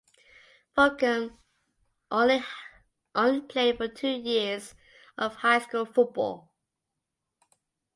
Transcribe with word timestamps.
Fulgham 0.75 1.37
only 2.09 2.41
played 3.41 3.95
two 3.95 4.07
years 4.09 4.73
of 5.15 5.35
high 5.35 5.59
school 5.59 5.85
football. 5.85 6.51